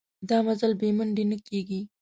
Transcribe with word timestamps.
دا 0.29 0.37
مزل 0.47 0.71
بې 0.79 0.89
منډې 0.97 1.23
نه 1.31 1.37
کېږي. 1.47 1.79